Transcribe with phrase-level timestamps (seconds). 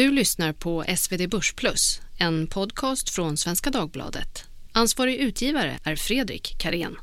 [0.00, 4.44] Du lyssnar på SvD Börsplus, en podcast från Svenska Dagbladet.
[4.72, 6.96] Ansvarig utgivare är Fredrik Karén.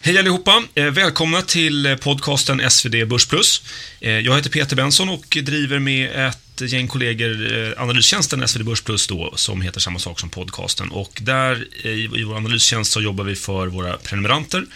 [0.00, 0.62] Hej allihopa!
[0.74, 3.28] Eh, välkomna till eh, podcasten SvD Börsplus.
[3.28, 3.62] Plus.
[4.00, 9.32] Eh, jag heter Peter Benson och driver med ett gäng kollegor analystjänsten SvD Börsplus då,
[9.36, 10.90] som heter samma sak som podcasten.
[10.90, 14.66] Och där i vår analystjänst så jobbar vi för våra prenumeranter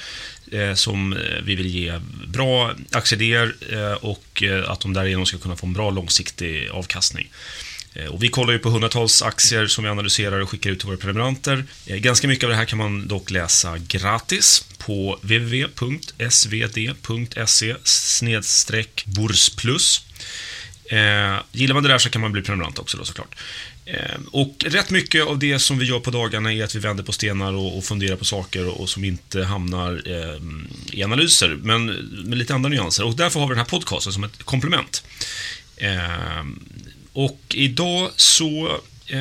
[0.53, 5.57] Eh, som eh, vi vill ge bra aktieidéer eh, och att de därigenom ska kunna
[5.57, 7.30] få en bra långsiktig avkastning.
[8.11, 10.97] Och vi kollar ju på hundratals aktier som vi analyserar och skickar ut till våra
[10.97, 11.65] prenumeranter.
[11.87, 15.75] Ganska mycket av det här kan man dock läsa gratis på www.svd.se
[19.05, 20.03] borsplus.
[20.91, 23.34] Eh, gillar man det där så kan man bli prenumerant också då såklart.
[23.87, 27.05] Ehm, och rätt mycket av det som vi gör på dagarna är att vi vänder
[27.05, 31.87] på stenar och, funderar på saker och, som inte hamnar ehm, i analyser, men
[32.25, 33.05] med lite andra nyanser.
[33.05, 35.05] Och därför har vi den här podcasten som ett komplement.
[35.77, 36.61] Ehm,
[37.12, 38.81] och idag så...
[39.06, 39.20] Eh,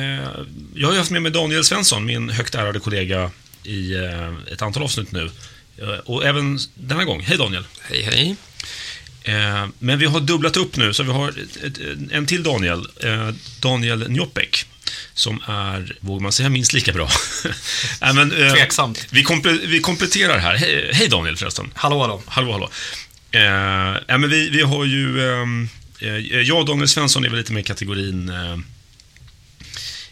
[0.74, 3.30] jag har haft med mig Daniel Svensson, min högt ärade kollega,
[3.62, 5.30] i eh, ett antal avsnitt nu.
[5.78, 7.20] Eh, och även denna gång.
[7.20, 7.64] Hej Daniel!
[7.80, 8.36] Hej, hej!
[9.26, 11.34] Eh, men vi har dubblat upp nu, så vi har
[12.10, 12.86] en till Daniel.
[13.02, 13.28] Eh,
[13.60, 14.64] Daniel Njopek.
[15.14, 17.08] Som är, vågar man säga, minst lika bra.
[18.02, 19.06] äh, men, eh, Tveksamt.
[19.10, 20.56] Vi, komple vi kompletterar här.
[20.56, 21.70] Hej, hej Daniel förresten.
[21.74, 22.22] Hallå, hallå.
[22.26, 22.70] Hallå, hallå.
[23.30, 25.32] Eh, men vi, vi har ju...
[25.32, 25.68] Ehm,
[25.98, 28.28] Eh, jag och Daniel Svensson är väl lite mer kategorin...
[28.28, 28.58] Eh,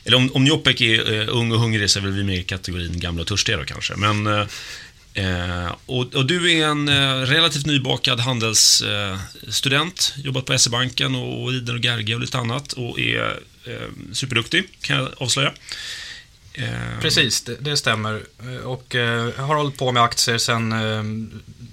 [0.07, 2.43] eller om, om Jopek är uh, ung och hungrig så är väl vi mer i
[2.43, 3.95] kategorin gamla och törstiga då kanske.
[3.97, 4.47] Men,
[5.19, 11.53] uh, och, och, du är en uh, relativt nybakad handelsstudent, jobbat på SE-banken och, och
[11.53, 13.41] Iden och Gerge och lite annat och är
[14.13, 15.53] superduktig, kan jag avslöja.
[17.01, 18.23] Precis, det, det, stämmer.
[18.65, 18.95] Och
[19.37, 20.71] har hållit på med aktier sedan,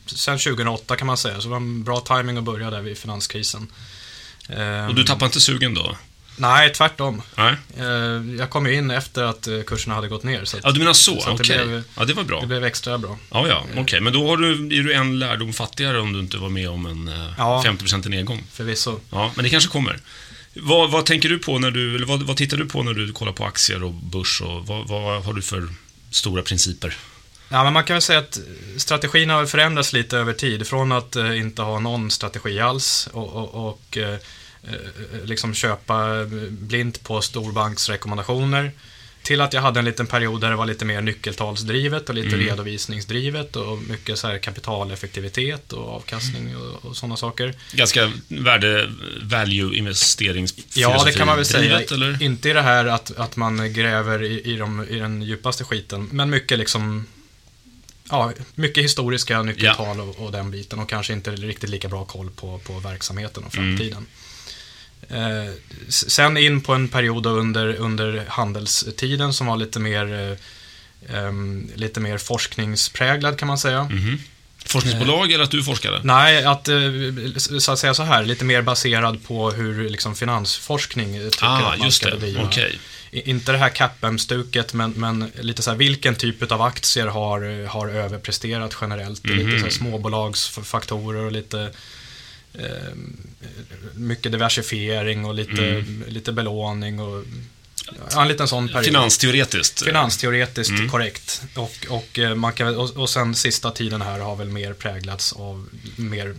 [0.06, 2.98] sedan 2008 kan man säga, så det var en bra timing att börja där vid
[2.98, 3.68] finanskrisen.
[4.50, 5.98] Ehm, och du tappade inte sugen då?
[6.36, 7.22] Nej, tvärtom.
[7.36, 7.56] Nej.
[7.80, 10.46] Ehm, jag kom in efter att eh, kurserna hade gått ner.
[10.46, 11.22] Så att, ja, du menar så?
[11.22, 11.62] så Okej.
[11.62, 11.82] Okay.
[11.98, 12.42] Ja, det var bra.
[12.42, 13.18] Det blev extra bra.
[13.32, 13.64] Ja, ja.
[13.72, 13.82] Okej.
[13.82, 14.00] Okay.
[14.00, 16.86] Men då har du, är du en lärdom fattigare om du inte var med om
[16.86, 18.44] en eh, ja, 50% nedgång.
[18.52, 19.00] förvisso.
[19.10, 20.00] Ja, men det kanske kommer.
[20.54, 23.12] Vad, vad, tänker du på när du, eller vad, vad tittar du på när du
[23.12, 25.70] kollar på aktier och börs och vad, vad har du för
[26.12, 26.98] stora principer?
[27.50, 28.40] Ja, men man kan väl säga att
[28.78, 30.68] strategin har förändrats lite över tid.
[30.68, 34.20] Från att eh, inte ha någon strategi alls och, och, och eh, eh
[35.24, 38.72] liksom köpa blint på storbanksrekommendationer
[39.24, 42.36] till att jag hade en liten period där det var lite mer nyckeltalsdrivet och lite
[42.36, 42.40] mm.
[42.40, 47.56] redovisningsdrivet och mycket så här kapitaleffektivitet och avkastning och, och sådana saker.
[47.74, 48.92] Ganska värde,
[49.24, 51.82] value investeringsfilosofi Ja, det kan man väl säga.
[51.82, 52.24] Eller?
[52.24, 56.10] Inte i det här att, att man gräver i, i, de, i den djupaste skiten,
[56.12, 57.08] men mycket liksom
[58.10, 60.04] ja, mycket historiska nyckeltal ja.
[60.04, 63.54] och, och, den biten och kanske inte riktigt lika bra koll på, på verksamheten och
[63.54, 63.98] framtiden.
[63.98, 64.08] Mm.
[65.10, 65.54] Eh,
[65.90, 70.38] sen in på en period under, under handelstiden som var lite mer,
[71.10, 71.32] eh,
[71.76, 73.80] lite mer forskningspräglad kan man säga.
[73.80, 74.18] Mm.
[74.66, 76.02] Forskningsbolag eh, eller att du forskade?
[76.04, 76.70] Nej, att,
[77.62, 81.80] så att säga så här, lite mer baserad på hur liksom, finansforskning tycker ah, att
[81.80, 82.44] man ska bedriva.
[82.44, 82.76] Okay
[83.12, 87.88] inte det här CAPM-stuket, men, men lite så här, vilken typ av aktier har, har
[87.88, 89.26] överpresterat generellt?
[89.26, 89.46] Mm -hmm.
[89.46, 91.72] Lite så här, småbolagsfaktorer och lite
[93.94, 96.04] mycket diversifiering och lite, mm.
[96.08, 97.24] lite belåning och
[98.12, 98.86] Ja, en liten sån period.
[98.86, 99.84] Finansteoretiskt.
[99.84, 100.90] Finansteoretiskt, mm.
[100.90, 101.42] korrekt.
[101.56, 105.34] Och, och, eh, man kan, och, och sen sista tiden här har väl mer präglats
[105.34, 106.36] av mer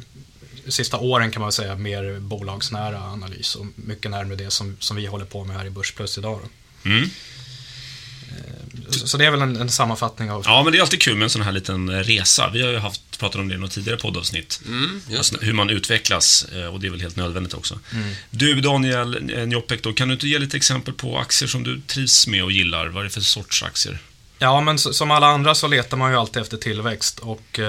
[0.69, 5.06] sista åren kan man säga mer bolagsnära analys och mycket närmare det som, som vi
[5.06, 6.41] håller på med här i Börsplus idag.
[6.43, 6.91] Då.
[6.91, 7.11] Mm.
[8.97, 10.42] Eh, så det är väl en, en, sammanfattning av...
[10.47, 12.50] Ja, men det är alltid kul med en sån här liten eh, resa.
[12.53, 14.60] Vi har ju haft, pratat om det i något tidigare poddavsnitt.
[14.66, 17.78] Mm, alltså, hur man utvecklas, eh, och det är väl helt nödvändigt också.
[17.92, 18.14] Mm.
[18.30, 22.26] Du, Daniel Njopek, då, kan du inte ge lite exempel på aktier som du trivs
[22.26, 22.86] med och gillar?
[22.86, 23.98] Vad är det för sorts aktier?
[24.38, 27.19] Ja, men som alla andra så letar man ju alltid efter tillväxt.
[27.19, 27.60] Och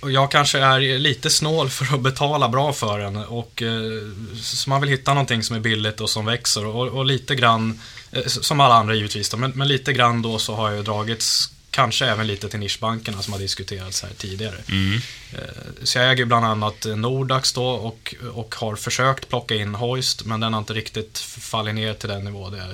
[0.00, 3.16] och jag kanske är lite snål för att betala bra för den.
[3.16, 4.02] Och, eh,
[4.42, 6.66] så man vill hitta någonting som är billigt och som växer.
[6.66, 7.80] Och, och lite grann,
[8.12, 11.50] eh, som alla andra givetvis, då, men, men, lite grann då så har jag dragits
[11.74, 14.56] Kanske även lite till nischbankerna som har diskuterats här tidigare.
[14.68, 15.00] Mm.
[15.32, 15.38] Eh,
[15.82, 20.40] så jag äger bland annat Nordax då och, och har försökt plocka in Hoist men
[20.40, 22.68] den har inte riktigt fallit ner till den nivå där jag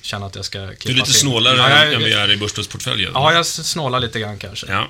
[0.00, 3.10] känner att jag ska klippa Du är lite snålare ja, än vi är i börsplusportföljen?
[3.14, 4.66] Ja, jag snålar lite grann kanske.
[4.68, 4.88] Ja.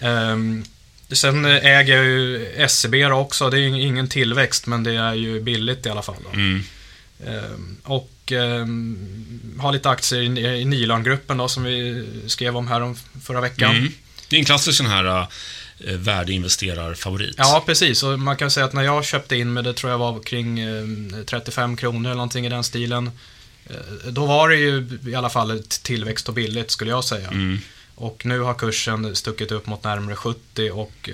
[0.00, 0.64] Um,
[1.10, 3.50] sen äger jag ju SEB också.
[3.50, 6.22] Det är ingen tillväxt, men det är ju billigt i alla fall.
[6.32, 6.62] Mm.
[7.26, 12.96] Um, och um, har lite aktier i, Nilan-gruppen då, som vi skrev om här om
[13.24, 13.76] förra veckan.
[13.76, 13.92] Mm.
[14.28, 17.34] Det är en klassisk sån här eh, värdeinvesterarfavorit.
[17.38, 18.02] Ja, precis.
[18.02, 20.58] Och man kan säga att när jag köpte in med det tror jag var kring
[20.58, 20.84] eh,
[21.26, 23.10] 35 kronor eller någonting i den stilen.
[23.70, 27.28] Eh, då var det ju i alla fall tillväxt och billigt skulle jag säga.
[27.28, 27.60] Mm.
[27.94, 31.10] Och nu har kursen stuckit upp mot närmare 70 och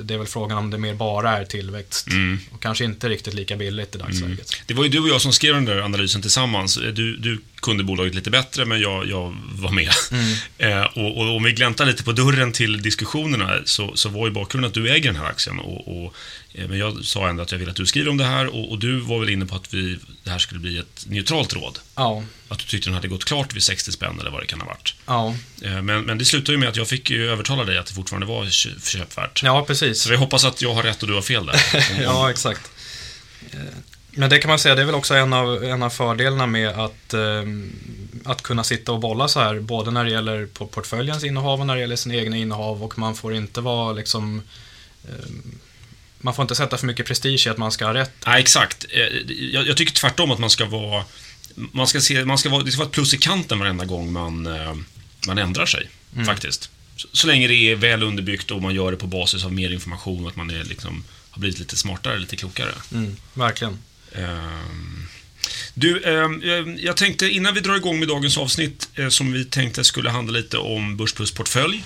[0.00, 2.06] det är väl frågan om det mer bara är tillväxt.
[2.06, 2.38] Mm.
[2.50, 4.50] Och kanske inte riktigt lika billigt i dagsläget.
[4.66, 6.74] Det var ju du och jag som skrev den där analysen tillsammans.
[6.76, 9.90] Du, du kunde bolaget lite bättre, men jag, jag var med.
[10.58, 14.32] Eh, och, och om vi gläntar lite på dörren till diskussionerna så, så var ju
[14.32, 15.58] bakgrunden att du äger den här aktien.
[15.58, 16.14] Och, och,
[16.54, 18.70] eh, men jag sa ändå att jag vill att du skriver om det här och,
[18.70, 21.78] och du var väl inne på att vi, det här skulle bli ett neutralt råd.
[21.94, 24.60] Ja, Att du tyckte den hade gått klart vid 60 spänn eller vad det kan
[24.60, 24.94] ha varit.
[25.06, 27.86] ja, Eh, men, men det slutade ju med att jag fick ju övertala dig att
[27.86, 29.42] det fortfarande var kö- köpvärt.
[29.42, 30.00] ja precis.
[30.00, 31.60] Så jag hoppas att jag har rätt och du har fel där.
[32.02, 32.70] Ja, exakt.
[34.16, 36.68] Men det kan man säga, det är väl också en av, en av fördelarna med
[36.68, 37.42] att, eh,
[38.24, 41.74] att kunna sitta och bolla så här, både när det gäller portföljens innehav och när
[41.74, 44.42] det gäller sina egna innehav och man får inte vara liksom
[45.08, 45.30] eh,
[46.18, 48.12] man får inte sätta för mycket prestige i att man ska ha rätt.
[48.26, 48.86] Nej, exakt.
[48.90, 49.00] Eh,
[49.52, 51.04] Jag, jag tycker tvärtom att man ska vara...
[51.54, 54.12] Man ska se, man ska vara, det ska vara ett plus i kanten varenda gång
[54.12, 54.74] man, eh,
[55.26, 55.88] man ändrar sig,
[56.26, 56.70] faktiskt.
[56.96, 59.70] Så, så länge det är väl underbyggt och man gör det på basis av mer
[59.70, 62.72] information och att man är liksom, har blivit lite smartare, lite klokare.
[62.92, 63.78] Mm, verkligen.
[64.14, 65.06] Ehm,
[65.74, 66.28] du, eh,
[66.84, 70.32] jag tänkte innan vi drar igång med dagens avsnitt eh, som vi tänkte skulle handla
[70.32, 71.84] lite om Börsplus portfölj.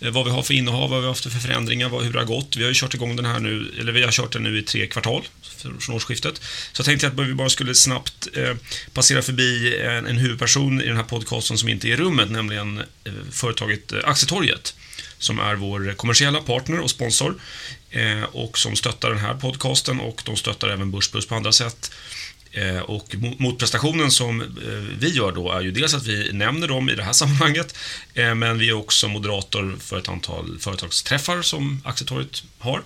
[0.00, 2.18] Eh, Vad vi har för innehav, vad vi har haft för förändringar, vad, hur det
[2.18, 2.56] har gått.
[2.56, 4.62] Vi har ju kört igång den här nu, eller vi har kört den nu i
[4.62, 5.22] tre kvartal
[5.78, 6.40] från årsskiftet.
[6.72, 8.54] Så jag tänkte att vi bara skulle snabbt eh,
[8.92, 12.78] passera förbi en, en huvudperson i den här podcasten som inte är i rummet, nämligen
[13.04, 14.74] eh, företaget eh, Aktietorget
[15.20, 17.34] som är vår kommersiella partner och sponsor
[17.90, 21.92] eh, och som stöttar den här podcasten och de stöttar även Börsplus på andra sätt.
[22.52, 24.46] Eh, och motprestationen som eh,
[24.98, 27.76] vi gör då är ju dels att vi nämner dem i det här sammanhanget,
[28.14, 32.82] men vi är också moderator för ett antal företagsträffar som Aktietorget har.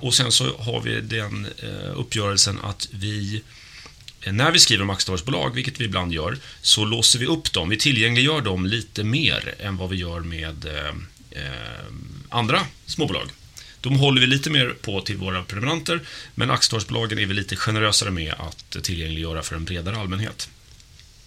[0.00, 1.48] Och sen så har vi den
[1.94, 3.42] uppgörelsen att vi
[4.32, 7.68] när vi skriver om aktietorgsbolag, vilket vi ibland gör, så låser vi upp dem.
[7.68, 10.66] Vi tillgängliggör dem lite mer än vad vi gör med
[11.36, 11.84] eh,
[12.28, 13.30] andra småbolag.
[13.80, 16.00] De håller vi lite mer på till våra prenumeranter,
[16.34, 20.48] men aktietorgsbolagen är vi lite generösare med att tillgängliggöra för en bredare allmänhet.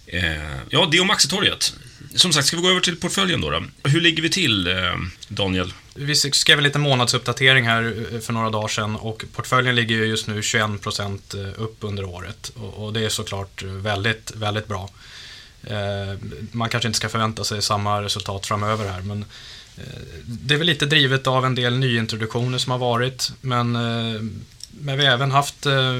[0.05, 1.73] Eh, ja, det om aktietorget.
[2.15, 3.49] Som sagt, ska vi gå över till portföljen då?
[3.49, 3.63] då?
[3.83, 4.95] Hur ligger vi till, eh,
[5.27, 5.73] Daniel?
[5.93, 10.27] Vi skrev en liten månadsuppdatering här eh, för några dagar sedan och portföljen ligger just
[10.27, 12.51] nu 21% eh, upp under året.
[12.55, 14.89] Och det är såklart väldigt, väldigt bra.
[15.63, 16.17] Eh,
[16.51, 19.25] man kanske inte ska förvänta sig samma resultat framöver här, men
[19.79, 24.21] Eh, det är väl lite drivet av en del nyintroduktioner som har varit, men, eh,
[24.71, 25.93] men vi har även haft eh,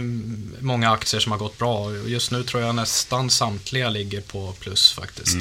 [0.60, 1.77] många aktier som har gått bra.
[1.77, 5.36] Och Just nu tror jag nästan samtliga ligger på plus faktiskt.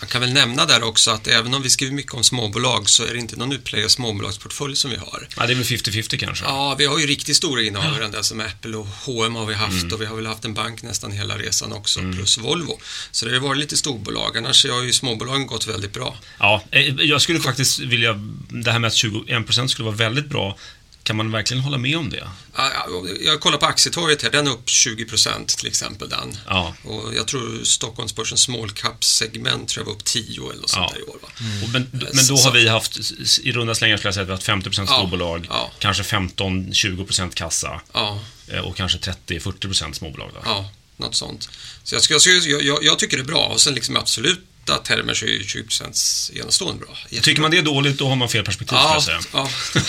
[0.00, 3.04] Man kan väl nämna där också att även om vi skriver mycket om småbolag så
[3.04, 5.28] är det inte någon utpräglad småbolagsportfölj som vi har.
[5.36, 6.44] Ja, det är väl 50-50 kanske?
[6.44, 9.92] Ja, vi har ju riktigt stora innehav där som Apple och H&M har vi haft
[9.92, 12.80] och vi har väl haft en bank nästan hela resan också, plus Volvo.
[13.10, 16.16] Så det har varit lite storbolag, annars har ju småbolagen gått väldigt bra.
[16.38, 18.12] Ja, eh, jag skulle faktiskt vilja...
[18.48, 20.56] Det här med att 21% skulle vara väldigt bra.
[21.04, 22.28] Kan man verkligen hålla med om det?
[22.56, 26.36] Ja, ja, Jag kollar på aktietorget här, den är upp 20% till exempel den.
[26.48, 26.74] Ja.
[26.82, 30.98] Och jag tror Stockholmsbörsens small cap-segment tror jag var upp 10 eller något sånt Ja.
[31.00, 31.16] i år.
[31.62, 32.98] Och men, men då har vi haft,
[33.42, 35.72] i runda slängar skulle jag säga att vi har haft 50% Ja, storbolag, ja.
[35.78, 40.30] kanske 15-20% kassa Ja, eh, och kanske 30-40% småbolag.
[40.34, 40.40] Då.
[40.44, 41.48] ja, något sånt.
[41.84, 45.14] Så jag, jag, jag, jag, tycker det är bra och sen liksom i absoluta termer
[45.14, 46.96] så är ju 20% enastående bra.
[47.02, 47.22] Jättebra.
[47.22, 49.02] Tycker man det är dåligt, då har man fel perspektiv, Ja,
[49.32, 49.48] ja,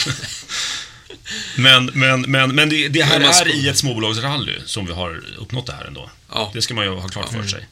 [1.58, 5.24] Men, men, men, men det, det här Men är i ett småbolagsrally som vi har
[5.38, 6.10] uppnått det här ändå.
[6.32, 6.52] Ja.
[6.54, 7.68] Det ska man ju ha klart för sig.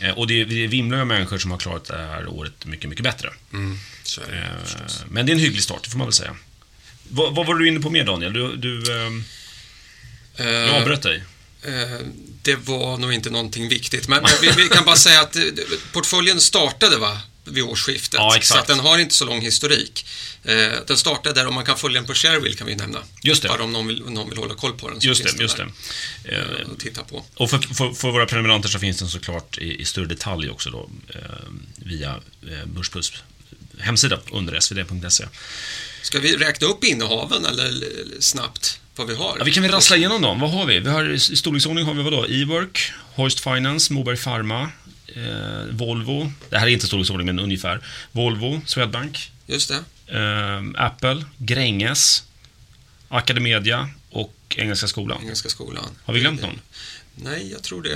[0.00, 2.90] Eh, Och det är, det vimlar av människor som har klarat det här året mycket,
[2.90, 3.28] mycket bättre.
[3.52, 3.78] mm,
[4.16, 4.48] det Eh.
[5.10, 6.36] Men det är en hygglig start, det får man väl säga.
[7.08, 8.32] Vad, vad var du inne på mer, Daniel?
[8.32, 9.24] Du, du, ehm,
[10.36, 11.22] jag Eh, avbröt dig.
[12.42, 15.36] Det var nog inte någonting viktigt, men vi, vi kan bara säga att
[15.92, 18.18] portföljen startade va, vid årsskiftet.
[18.20, 18.38] Ja.
[18.42, 20.06] Så att den har inte så lång historik.
[20.44, 20.54] Eh,
[20.86, 22.98] Den startade där, om man kan följa den på Shareville kan vi nämna.
[23.22, 23.48] Just det.
[23.48, 25.00] Bara om någon vill, någon vill hålla koll på den.
[25.00, 25.72] så Just finns det, just den
[26.24, 26.30] det.
[26.30, 27.24] där, Eh, eh, Och titta på.
[27.34, 30.70] Och för, för, för våra prenumeranter så finns den såklart i, i större detalj också
[30.70, 31.20] då, eh,
[31.76, 32.10] via
[32.42, 33.12] eh, Börsplus
[33.78, 35.24] hemsida under svd.se.
[36.02, 39.36] Ska vi räkna upp innehaven eller eller snabbt vad vi har?
[39.38, 40.40] Ja, vi kan väl rassla igenom dem.
[40.40, 40.78] Vad har vi?
[40.78, 42.26] vi har, I storleksordning har vi vadå?
[42.28, 44.68] E-work, Hoist Finance, Moberg Pharma, eh,
[45.70, 46.32] Volvo.
[46.50, 47.80] Det här är inte storleksordning, men ungefär.
[48.12, 49.72] Volvo, Swedbank, Just
[50.06, 50.18] det.
[50.18, 52.24] eh, Apple, Gränges,
[53.08, 55.18] Academedia och Engelska skolan.
[55.22, 55.88] Engelska skolan.
[56.04, 56.60] Har vi glömt någon?
[57.14, 57.90] Nej, jag tror det.